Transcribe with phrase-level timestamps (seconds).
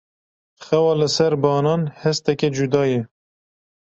[0.67, 2.99] Xewa li ser banan hesteke cuda ye.